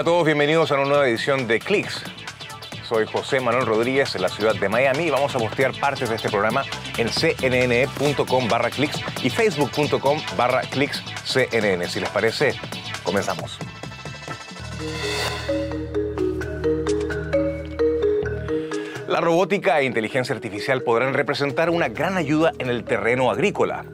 [0.00, 2.02] Hola a todos, bienvenidos a una nueva edición de Clicks.
[2.88, 6.30] Soy José Manuel Rodríguez en la ciudad de Miami vamos a postear partes de este
[6.30, 6.62] programa
[6.96, 11.86] en cnn.com barra clicks y facebook.com barra clicks cnn.
[11.86, 12.54] Si les parece,
[13.02, 13.58] comenzamos.
[19.06, 23.84] La robótica e inteligencia artificial podrán representar una gran ayuda en el terreno agrícola.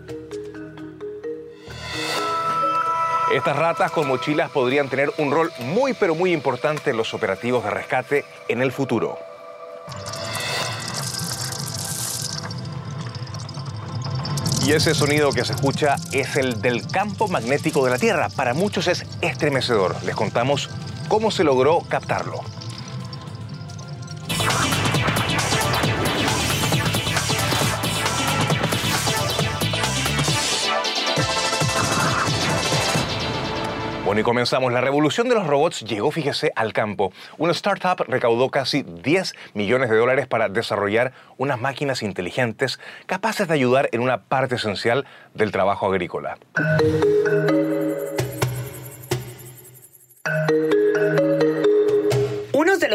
[3.32, 7.64] Estas ratas con mochilas podrían tener un rol muy pero muy importante en los operativos
[7.64, 9.18] de rescate en el futuro.
[14.64, 18.28] Y ese sonido que se escucha es el del campo magnético de la Tierra.
[18.28, 19.96] Para muchos es estremecedor.
[20.04, 20.70] Les contamos
[21.08, 22.40] cómo se logró captarlo.
[34.16, 34.72] Bueno, y comenzamos.
[34.72, 37.12] La revolución de los robots llegó, fíjese, al campo.
[37.36, 43.52] Una startup recaudó casi 10 millones de dólares para desarrollar unas máquinas inteligentes capaces de
[43.52, 46.38] ayudar en una parte esencial del trabajo agrícola.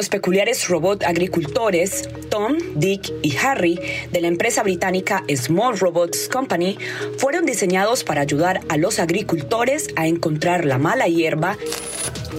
[0.02, 3.80] Los peculiares robot agricultores, Tom, Dick y Harry,
[4.12, 6.76] de la empresa británica Small Robots Company,
[7.20, 11.56] fueron diseñados para ayudar a los agricultores a encontrar la mala hierba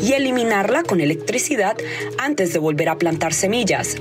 [0.02, 1.76] y eliminarla con electricidad
[2.18, 3.94] antes de volver a plantar semillas.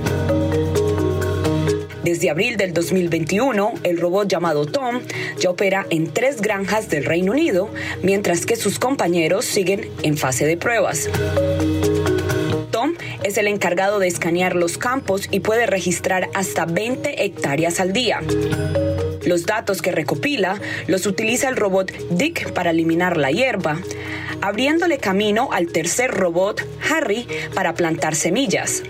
[2.04, 5.02] Desde abril del 2021, el robot llamado Tom
[5.38, 7.70] ya opera en tres granjas del Reino Unido,
[8.02, 11.08] mientras que sus compañeros siguen en fase de pruebas.
[13.32, 18.20] Es el encargado de escanear los campos y puede registrar hasta 20 hectáreas al día.
[19.26, 23.80] Los datos que recopila los utiliza el robot Dick para eliminar la hierba,
[24.42, 28.84] abriéndole camino al tercer robot, Harry, para plantar semillas.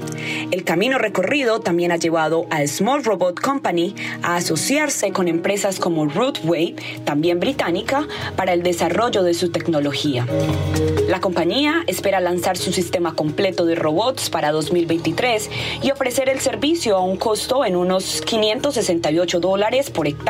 [0.52, 6.06] El camino recorrido también ha llevado a Small Robot Company a asociarse con empresas como
[6.06, 6.76] Rootway,
[7.06, 10.26] también británica, para el desarrollo de su tecnología.
[11.08, 15.50] La compañía espera lanzar su sistema completo de robots para 2023
[15.84, 20.21] y ofrecer el servicio a un costo en unos 568 dólares por hectárea.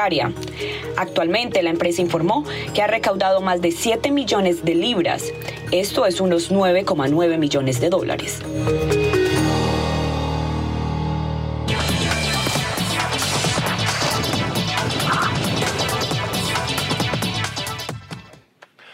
[0.98, 2.44] Actualmente la empresa informó
[2.74, 5.32] que ha recaudado más de 7 millones de libras.
[5.72, 8.42] Esto es unos 9,9 millones de dólares.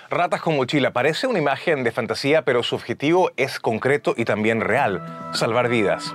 [0.10, 4.62] Ratas con mochila parece una imagen de fantasía, pero su objetivo es concreto y también
[4.62, 5.02] real,
[5.34, 6.14] salvar vidas.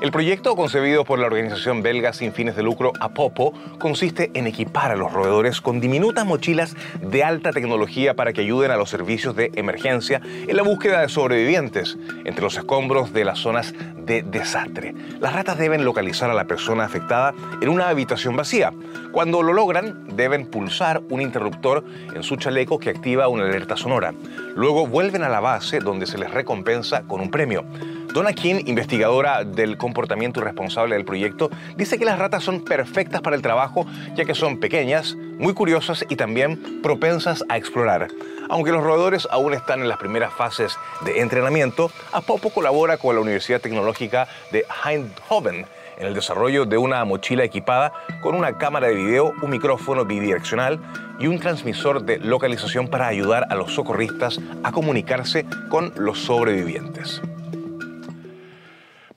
[0.00, 4.90] El proyecto concebido por la organización belga sin fines de lucro Apopo consiste en equipar
[4.90, 9.36] a los roedores con diminutas mochilas de alta tecnología para que ayuden a los servicios
[9.36, 14.94] de emergencia en la búsqueda de sobrevivientes entre los escombros de las zonas de desastre.
[15.20, 18.72] Las ratas deben localizar a la persona afectada en una habitación vacía.
[19.12, 21.84] Cuando lo logran, deben pulsar un interruptor
[22.14, 24.14] en su chaleco que activa una alerta sonora.
[24.56, 27.66] Luego vuelven a la base donde se les recompensa con un premio.
[28.12, 33.36] Donna King, investigadora del comportamiento irresponsable del proyecto, dice que las ratas son perfectas para
[33.36, 38.08] el trabajo ya que son pequeñas, muy curiosas y también propensas a explorar.
[38.48, 43.20] Aunque los roedores aún están en las primeras fases de entrenamiento, Apopo colabora con la
[43.20, 45.66] Universidad Tecnológica de Eindhoven
[45.96, 50.80] en el desarrollo de una mochila equipada con una cámara de video, un micrófono bidireccional
[51.20, 57.22] y un transmisor de localización para ayudar a los socorristas a comunicarse con los sobrevivientes.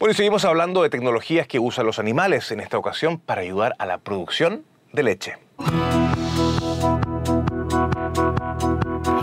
[0.04, 3.74] Bueno, y seguimos hablando de tecnologías que usan los animales, en esta ocasión para ayudar
[3.80, 5.38] a la producción de leche.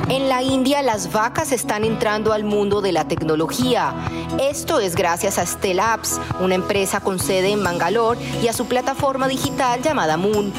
[0.08, 3.92] En la India las vacas están entrando al mundo de la tecnología.
[4.41, 9.28] Esto es gracias a Stellabs, una empresa con sede en Bangalore, y a su plataforma
[9.28, 10.50] digital llamada Moon.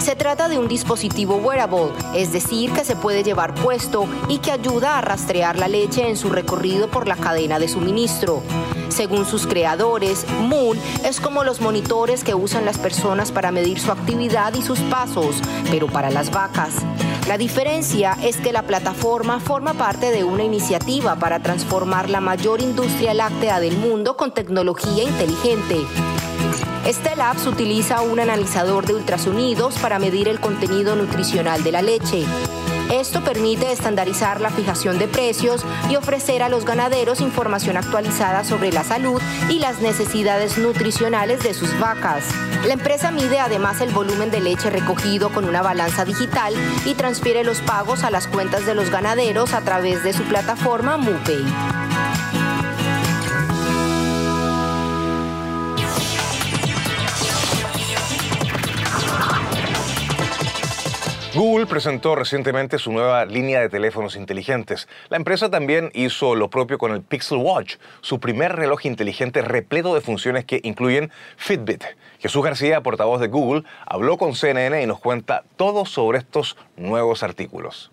[0.00, 4.50] Se trata de un dispositivo wearable, es decir, que se puede llevar puesto y que
[4.50, 8.42] ayuda a rastrear la leche en su recorrido por la cadena de suministro.
[8.98, 13.92] Según sus creadores, Moon es como los monitores que usan las personas para medir su
[13.92, 15.36] actividad y sus pasos,
[15.70, 16.70] pero para las vacas.
[17.28, 22.60] La diferencia es que la plataforma forma parte de una iniciativa para transformar la mayor
[22.60, 25.76] industria láctea del mundo con tecnología inteligente.
[26.84, 32.24] Este Labs utiliza un analizador de ultrasonidos para medir el contenido nutricional de la leche.
[32.92, 38.72] Esto permite estandarizar la fijación de precios y ofrecer a los ganaderos información actualizada sobre
[38.72, 39.20] la salud
[39.50, 42.24] y las necesidades nutricionales de sus vacas.
[42.66, 46.54] La empresa mide además el volumen de leche recogido con una balanza digital
[46.86, 50.96] y transfiere los pagos a las cuentas de los ganaderos a través de su plataforma
[50.96, 52.07] MuPay.
[61.38, 64.88] Google presentó recientemente su nueva línea de teléfonos inteligentes.
[65.08, 69.94] La empresa también hizo lo propio con el Pixel Watch, su primer reloj inteligente repleto
[69.94, 71.84] de funciones que incluyen Fitbit.
[72.18, 77.22] Jesús García, portavoz de Google, habló con CNN y nos cuenta todo sobre estos nuevos
[77.22, 77.92] artículos.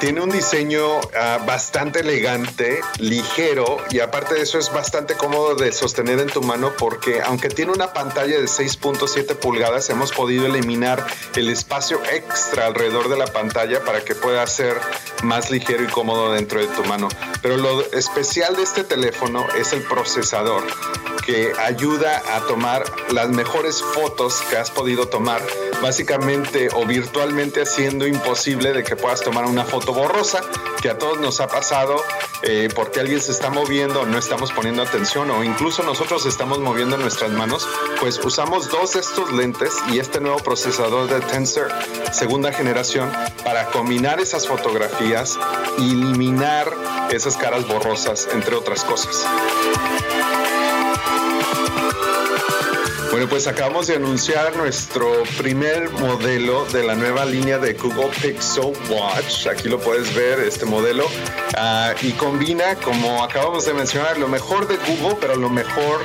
[0.00, 5.70] Tiene un diseño ah, bastante elegante, ligero y aparte de eso es bastante cómodo de
[5.70, 11.06] sostener en tu mano porque aunque tiene una pantalla de 6.7 pulgadas hemos podido eliminar
[11.36, 14.76] el espacio extra alrededor de la pantalla para que pueda ser
[15.22, 17.08] más ligero y cómodo dentro de tu mano.
[17.42, 20.64] Pero lo especial de este teléfono es el procesador
[21.24, 25.42] que ayuda a tomar las mejores fotos que has podido tomar,
[25.82, 30.40] básicamente o virtualmente haciendo imposible de que puedas tomar una foto borrosa,
[30.86, 31.96] que a todos nos ha pasado
[32.42, 36.96] eh, porque alguien se está moviendo, no estamos poniendo atención o incluso nosotros estamos moviendo
[36.96, 37.66] nuestras manos,
[37.98, 41.72] pues usamos dos de estos lentes y este nuevo procesador de Tensor
[42.12, 43.10] segunda generación
[43.42, 45.36] para combinar esas fotografías
[45.76, 46.72] y eliminar
[47.10, 49.26] esas caras borrosas, entre otras cosas.
[53.16, 58.74] Bueno, pues acabamos de anunciar nuestro primer modelo de la nueva línea de Google Pixel
[58.90, 59.46] Watch.
[59.46, 61.06] Aquí lo puedes ver, este modelo.
[61.56, 66.00] Ah, y combina, como acabamos de mencionar, lo mejor de Google, pero lo mejor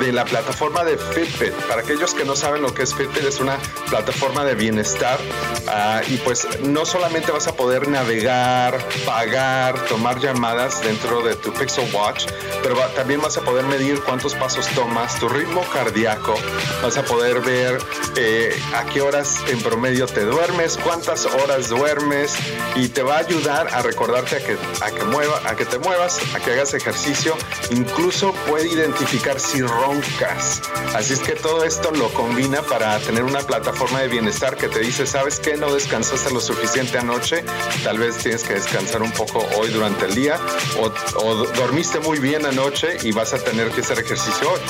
[0.00, 1.52] de la plataforma de Fitbit.
[1.68, 3.58] Para aquellos que no saben lo que es Fitbit, es una
[3.88, 5.20] plataforma de bienestar.
[5.68, 11.52] Ah, y pues no solamente vas a poder navegar, pagar, tomar llamadas dentro de tu
[11.52, 12.26] Pixel Watch,
[12.64, 16.34] pero también vas a poder medir cuántos pasos tomas, tu ritmo cardíaco
[16.82, 17.78] vas a poder ver
[18.16, 22.34] eh, a qué horas en promedio te duermes, cuántas horas duermes
[22.74, 25.78] y te va a ayudar a recordarte a que, a que, mueva, a que te
[25.78, 27.36] muevas, a que hagas ejercicio,
[27.70, 30.62] incluso puede identificar si roncas.
[30.94, 34.80] Así es que todo esto lo combina para tener una plataforma de bienestar que te
[34.80, 35.56] dice, ¿sabes qué?
[35.56, 37.44] No descansaste lo suficiente anoche,
[37.84, 40.38] tal vez tienes que descansar un poco hoy durante el día
[40.80, 40.92] o,
[41.24, 44.60] o dormiste muy bien anoche y vas a tener que hacer ejercicio hoy.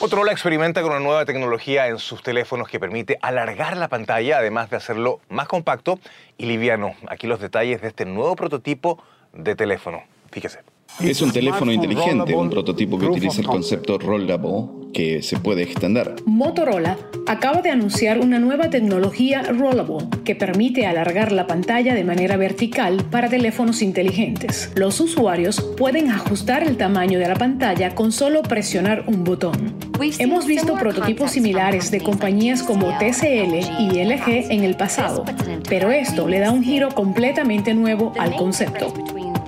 [0.00, 4.68] Motorola experimenta con una nueva tecnología en sus teléfonos que permite alargar la pantalla, además
[4.68, 6.00] de hacerlo más compacto
[6.36, 6.94] y liviano.
[7.08, 9.02] Aquí los detalles de este nuevo prototipo
[9.32, 10.02] de teléfono.
[10.32, 10.73] Fíjese.
[11.00, 16.14] Es un teléfono inteligente, un prototipo que utiliza el concepto rollable que se puede extender.
[16.24, 16.96] Motorola
[17.26, 23.04] acaba de anunciar una nueva tecnología Rollable que permite alargar la pantalla de manera vertical
[23.10, 24.70] para teléfonos inteligentes.
[24.76, 29.74] Los usuarios pueden ajustar el tamaño de la pantalla con solo presionar un botón.
[30.18, 35.24] Hemos visto prototipos similares de compañías como TCL y LG en el pasado,
[35.68, 38.92] pero esto le da un giro completamente nuevo al concepto.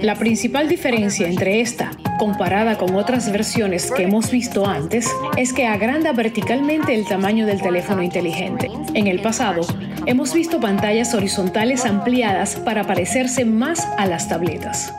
[0.00, 5.66] La principal diferencia entre esta, comparada con otras versiones que hemos visto antes, es que
[5.66, 8.70] agranda verticalmente el tamaño del teléfono inteligente.
[8.92, 9.62] En el pasado,
[10.04, 14.92] hemos visto pantallas horizontales ampliadas para parecerse más a las tabletas.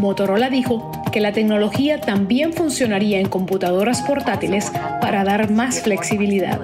[0.00, 6.60] Motorola dijo que la tecnología también funcionaría en computadoras portátiles para dar más flexibilidad.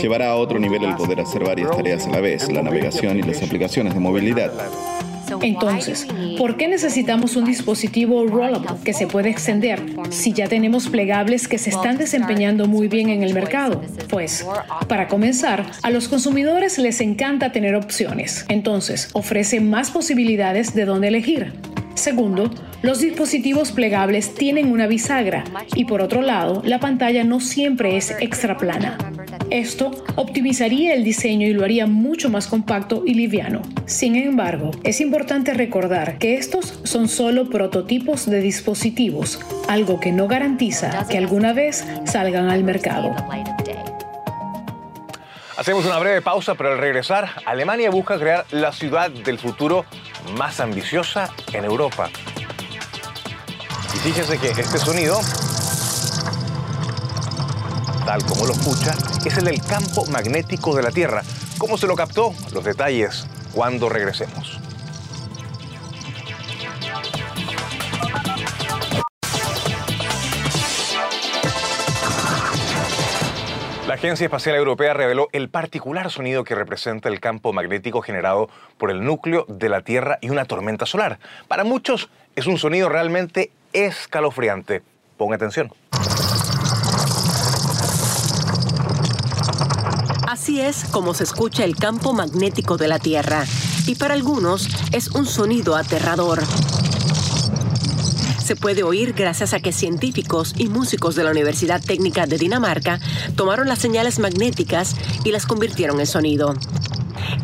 [0.00, 3.22] Llevará a otro nivel el poder hacer varias tareas a la vez, la navegación y
[3.22, 4.52] las aplicaciones de movilidad.
[5.40, 6.06] Entonces,
[6.38, 8.42] ¿por qué necesitamos un dispositivo rollable
[8.84, 13.22] que se puede extender si ya tenemos plegables que se están desempeñando muy bien en
[13.22, 13.82] el mercado?
[14.08, 14.46] Pues,
[14.88, 18.44] para comenzar, a los consumidores les encanta tener opciones.
[18.48, 21.52] Entonces, ofrece más posibilidades de dónde elegir.
[21.94, 22.50] Segundo,
[22.82, 28.10] los dispositivos plegables tienen una bisagra y por otro lado, la pantalla no siempre es
[28.18, 28.98] extra plana.
[29.52, 33.60] Esto optimizaría el diseño y lo haría mucho más compacto y liviano.
[33.84, 40.26] Sin embargo, es importante recordar que estos son solo prototipos de dispositivos, algo que no
[40.26, 43.14] garantiza que alguna vez salgan al mercado.
[45.58, 49.84] Hacemos una breve pausa, pero al regresar, Alemania busca crear la ciudad del futuro
[50.34, 52.08] más ambiciosa en Europa.
[53.94, 55.20] Y fíjese que este sonido
[58.04, 58.94] tal como lo escucha,
[59.28, 61.22] es el del campo magnético de la Tierra.
[61.58, 62.34] ¿Cómo se lo captó?
[62.52, 64.60] Los detalles cuando regresemos.
[73.86, 78.48] La Agencia Espacial Europea reveló el particular sonido que representa el campo magnético generado
[78.78, 81.18] por el núcleo de la Tierra y una tormenta solar.
[81.46, 84.82] Para muchos es un sonido realmente escalofriante.
[85.18, 85.72] Ponga atención.
[90.42, 93.44] Así es como se escucha el campo magnético de la Tierra,
[93.86, 96.42] y para algunos es un sonido aterrador.
[98.44, 102.98] se puede oír gracias a que científicos y músicos de la Universidad Técnica de Dinamarca
[103.36, 106.54] tomaron las señales magnéticas y las convirtieron en sonido.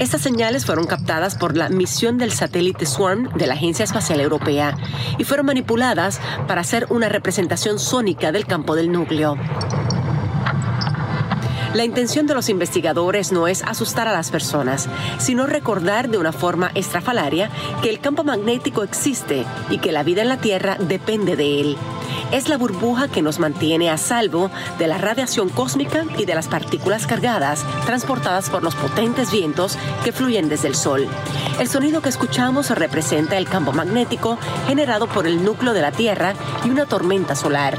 [0.01, 4.77] Estas señales fueron captadas por la misión del satélite Swarm de la Agencia Espacial Europea
[5.19, 9.37] y fueron manipuladas para hacer una representación sónica del campo del núcleo.
[11.75, 16.33] La intención de los investigadores no es asustar a las personas, sino recordar de una
[16.33, 17.51] forma estrafalaria
[17.83, 21.77] que el campo magnético existe y que la vida en la Tierra depende de él.
[22.33, 26.49] Es la burbuja que nos mantiene a salvo de la radiación cósmica y de las
[26.49, 31.07] partículas cargadas transportadas por los potentes vientos que fluyen desde el Sol.
[31.59, 36.35] El sonido que escuchamos representa el campo magnético generado por el núcleo de la Tierra
[36.65, 37.79] y una tormenta solar.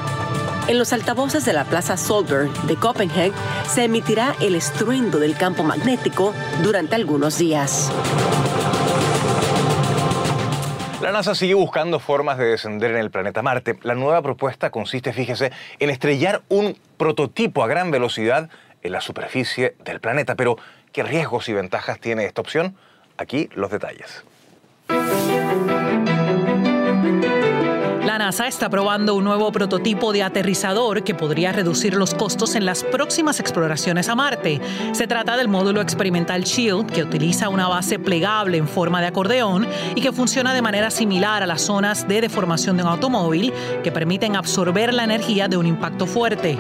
[0.68, 3.34] En los altavoces de la Plaza Solberg de Copenhague
[3.68, 7.92] se emitirá el estruendo del campo magnético durante algunos días.
[11.02, 13.80] La NASA sigue buscando formas de descender en el planeta Marte.
[13.84, 18.50] La nueva propuesta consiste, fíjese, en estrellar un prototipo a gran velocidad
[18.84, 20.36] en la superficie del planeta.
[20.36, 20.58] Pero,
[20.92, 22.76] ¿qué riesgos y ventajas tiene esta opción?
[23.18, 24.24] Aquí los detalles.
[28.20, 32.84] NASA está probando un nuevo prototipo de aterrizador que podría reducir los costos en las
[32.84, 34.60] próximas exploraciones a Marte.
[34.92, 39.66] Se trata del módulo experimental Shield, que utiliza una base plegable en forma de acordeón
[39.96, 43.54] y que funciona de manera similar a las zonas de deformación de un automóvil
[43.86, 46.58] que permiten absorber la energía de un impacto fuerte.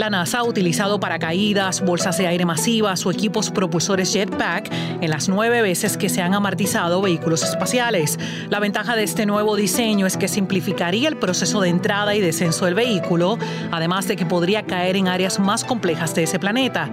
[0.00, 5.28] La NASA ha utilizado paracaídas, bolsas de aire masivas o equipos propulsores jetpack en las
[5.28, 8.18] nueve veces que se han amortizado vehículos espaciales.
[8.48, 12.64] La ventaja de este nuevo diseño es que simplificaría el proceso de entrada y descenso
[12.64, 13.36] del vehículo,
[13.70, 16.88] además de que podría caer en áreas más complejas de ese planeta.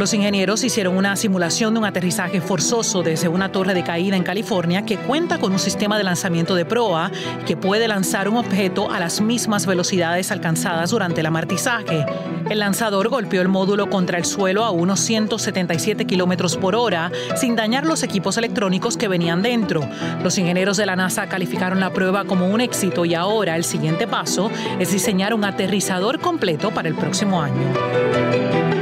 [0.00, 4.22] Los ingenieros hicieron una simulación de un aterrizaje forzoso desde una torre de caída en
[4.22, 7.12] California que cuenta con un sistema de lanzamiento de proa
[7.46, 12.06] que puede lanzar un objeto a las mismas velocidades alcanzadas durante el amortizaje.
[12.48, 17.54] El lanzador golpeó el módulo contra el suelo a unos 177 kilómetros por hora sin
[17.54, 19.86] dañar los equipos electrónicos que venían dentro.
[20.24, 24.06] Los ingenieros de la NASA calificaron la prueba como un éxito y ahora el siguiente
[24.06, 28.79] paso es diseñar un aterrizador completo para el próximo año.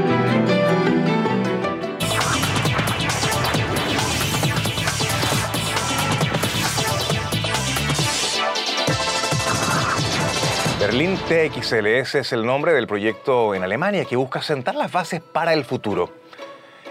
[10.79, 15.53] Berlín TXLS es el nombre del proyecto en Alemania que busca sentar las bases para
[15.53, 16.09] el futuro.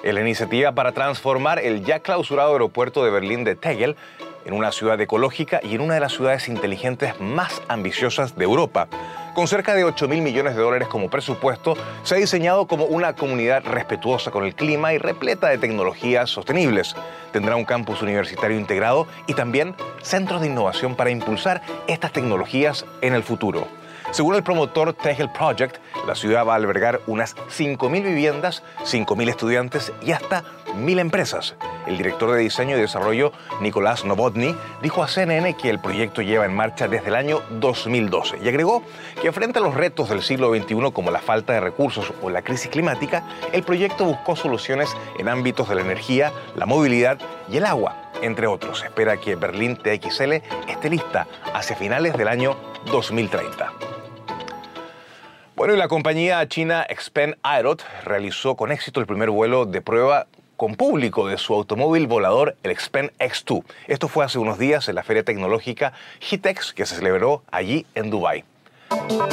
[0.03, 3.95] Es la iniciativa para transformar el ya clausurado aeropuerto de Berlín de Tegel
[4.47, 8.87] en una ciudad ecológica y en una de las ciudades inteligentes más ambiciosas de Europa.
[9.35, 13.13] Con cerca de 8 mil millones de dólares como presupuesto, se ha diseñado como una
[13.13, 16.95] comunidad respetuosa con el clima y repleta de tecnologías sostenibles.
[17.31, 23.13] Tendrá un campus universitario integrado y también centros de innovación para impulsar estas tecnologías en
[23.13, 23.67] el futuro.
[24.11, 25.77] Según el promotor Tegel Project,
[26.07, 30.45] la ciudad va a albergar unas 5.000 viviendas, 5.000 estudiantes y hasta
[30.77, 31.55] 1.000 empresas.
[31.85, 33.31] El director de diseño y desarrollo,
[33.61, 38.39] Nicolás Novotny, dijo a CNN que el proyecto lleva en marcha desde el año 2012
[38.43, 38.83] y agregó
[39.21, 42.41] que frente a los retos del siglo XXI como la falta de recursos o la
[42.41, 47.17] crisis climática, el proyecto buscó soluciones en ámbitos de la energía, la movilidad
[47.49, 48.83] y el agua, entre otros.
[48.83, 50.33] espera que Berlín TXL
[50.67, 52.55] esté lista hacia finales del año
[52.91, 53.73] 2030.
[55.57, 60.27] Bueno, y la compañía china Xpeng Aerot realizó con éxito el primer vuelo de prueba
[60.57, 63.63] con público de su automóvil volador, el Xpeng X2.
[63.87, 68.09] Esto fue hace unos días en la feria tecnológica HITEX que se celebró allí en
[68.09, 68.43] Dubái.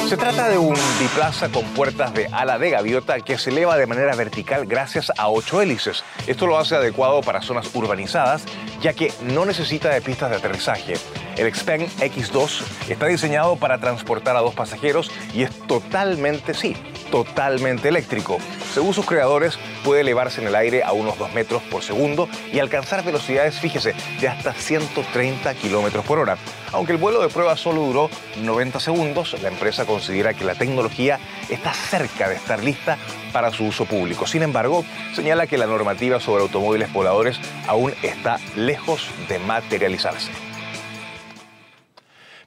[0.07, 3.87] Se trata de un biplaza con puertas de ala de gaviota que se eleva de
[3.87, 6.03] manera vertical gracias a ocho hélices.
[6.27, 8.43] Esto lo hace adecuado para zonas urbanizadas,
[8.81, 10.93] ya que no necesita de pistas de aterrizaje.
[11.37, 16.77] El Xpeng X2 está diseñado para transportar a dos pasajeros y es totalmente, sí,
[17.11, 18.37] totalmente eléctrico.
[18.73, 22.59] Según sus creadores, puede elevarse en el aire a unos 2 metros por segundo y
[22.59, 26.37] alcanzar velocidades, fíjese, de hasta 130 kilómetros por hora.
[26.71, 28.09] Aunque el vuelo de prueba solo duró
[28.41, 32.97] 90 segundos, la empresa considera que la tecnología está cerca de estar lista
[33.31, 34.25] para su uso público.
[34.25, 34.83] Sin embargo,
[35.13, 40.31] señala que la normativa sobre automóviles voladores aún está lejos de materializarse.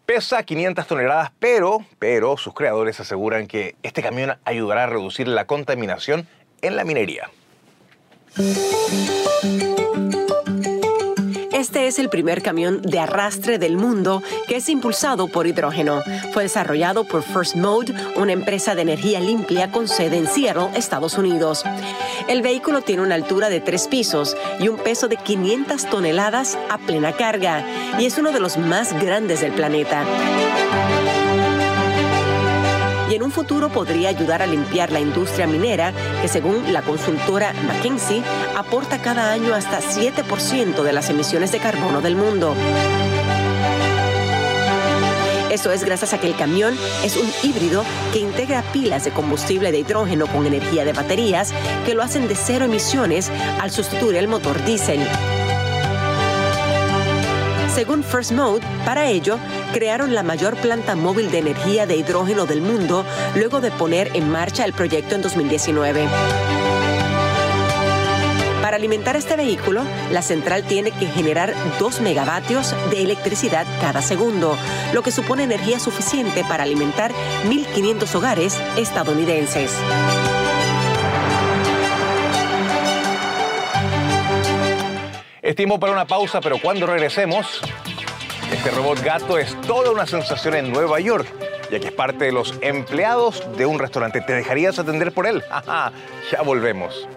[0.07, 5.47] Pesa 500 toneladas, pero, pero sus creadores aseguran que este camión ayudará a reducir la
[5.47, 6.27] contaminación
[6.63, 7.31] en la minería.
[11.59, 16.05] Este es el primer camión de arrastre del mundo que es impulsado por hidrógeno.
[16.33, 21.19] Fue desarrollado por First Mode, una empresa de energía limpia con sede en Seattle, Estados
[21.19, 21.65] Unidos.
[22.29, 26.79] El vehículo tiene una altura de tres pisos y un peso de 500 toneladas a
[26.79, 27.65] plena carga
[27.99, 30.05] y es uno de los más grandes del planeta
[33.11, 37.53] y en un futuro podría ayudar a limpiar la industria minera que según la consultora
[37.53, 38.23] McKinsey
[38.57, 42.55] aporta cada año hasta 7% de las emisiones de carbono del mundo.
[45.51, 49.73] Eso es gracias a que el camión es un híbrido que integra pilas de combustible
[49.73, 51.55] de hidrógeno con energía de baterías
[51.87, 55.01] que lo hacen de cero emisiones al sustituir el motor diésel.
[57.79, 59.39] Según First Mode, para ello,
[59.73, 63.05] crearon la mayor planta móvil de energía de hidrógeno del mundo
[63.37, 66.09] luego de poner en marcha el proyecto en 2019.
[68.61, 74.59] Para alimentar este vehículo, la central tiene que generar 2 megavatios de electricidad cada segundo,
[74.93, 77.13] lo que supone energía suficiente para alimentar
[77.45, 79.71] 1.500 hogares estadounidenses.
[85.49, 87.63] Estimo para una pausa, pero cuando regresemos,
[88.53, 91.27] este robot gato es toda una sensación en Nueva York,
[91.71, 94.21] ya que es parte de los empleados de un restaurante.
[94.21, 95.43] ¿Te dejarías atender por él?
[96.31, 97.09] ya volvemos.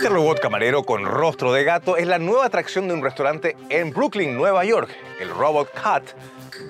[0.00, 3.92] Este robot camarero con rostro de gato es la nueva atracción de un restaurante en
[3.92, 4.88] Brooklyn, Nueva York.
[5.20, 6.02] El Robot Cat,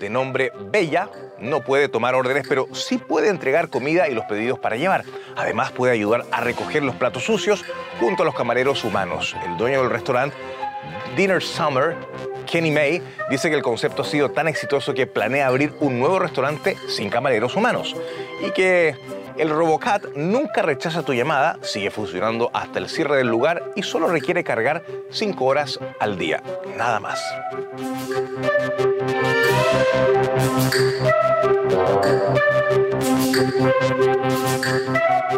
[0.01, 1.09] de nombre Bella,
[1.39, 5.05] no puede tomar órdenes, pero sí puede entregar comida y los pedidos para llevar.
[5.37, 7.65] Además puede ayudar a recoger los platos sucios
[8.01, 9.37] junto a los camareros humanos.
[9.47, 10.37] El dueño del restaurante,
[11.17, 11.97] Dinner Summer,
[12.47, 16.19] Kenny May, dice que el concepto ha sido tan exitoso que planea abrir un nuevo
[16.19, 17.97] restaurante sin camareros humanos
[18.47, 18.95] y que
[19.37, 24.09] el Robocat nunca rechaza tu llamada, sigue funcionando hasta el cierre del lugar y solo
[24.09, 26.43] requiere cargar 5 horas al día,
[26.77, 27.21] nada más.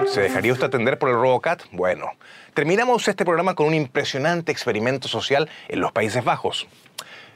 [0.06, 1.62] ¿Se dejaría usted atender por el Robocat?
[1.70, 2.12] Bueno,
[2.54, 6.66] terminamos este programa con un impresionante experimento social en los Países Bajos.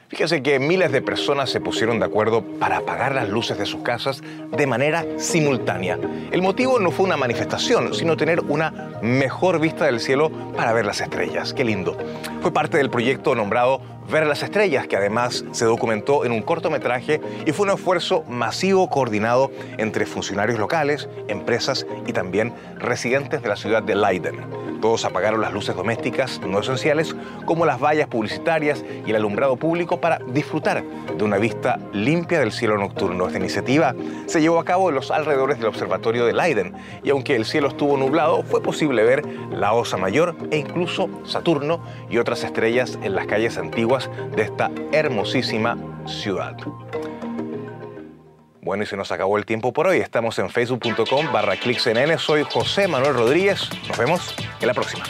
[0.08, 3.82] Fíjese que miles de personas se pusieron de acuerdo para apagar las luces de sus
[3.82, 5.98] casas de manera simultánea.
[6.30, 10.86] El motivo no fue una manifestación, sino tener una mejor vista del cielo para ver
[10.86, 11.52] las estrellas.
[11.52, 11.96] Qué lindo.
[12.40, 17.20] Fue parte del proyecto nombrado Ver las estrellas, que además se documentó en un cortometraje
[17.44, 23.56] y fue un esfuerzo masivo coordinado entre funcionarios locales, empresas y también residentes de la
[23.56, 24.66] ciudad de Leiden.
[24.80, 27.16] Todos apagaron las luces domésticas no esenciales
[27.46, 32.52] como las vallas publicitarias y el alumbrado público para disfrutar de una vista limpia del
[32.52, 33.26] cielo nocturno.
[33.26, 33.94] Esta iniciativa
[34.26, 37.68] se llevó a cabo en los alrededores del observatorio de Leiden y aunque el cielo
[37.68, 43.14] estuvo nublado fue posible ver la Osa Mayor e incluso Saturno y otras estrellas en
[43.14, 43.95] las calles antiguas
[44.34, 46.56] de esta hermosísima ciudad.
[48.62, 49.98] Bueno, y se nos acabó el tiempo por hoy.
[49.98, 52.18] Estamos en facebook.com barra clicksnn.
[52.18, 53.70] Soy José Manuel Rodríguez.
[53.88, 55.04] Nos vemos en la próxima.